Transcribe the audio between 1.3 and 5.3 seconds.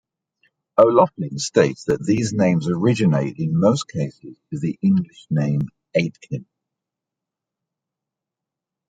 states that these names originate, in most cases, to the English